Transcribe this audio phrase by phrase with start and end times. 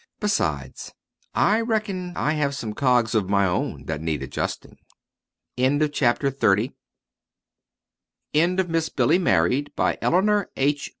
[0.19, 0.93] "Besides,
[1.35, 4.79] I reckon I have some cogs of my own that need adjusting!"
[5.59, 6.73] End of the Project Gutenberg
[8.33, 10.89] EBook of Miss Billy Married, by Eleanor H.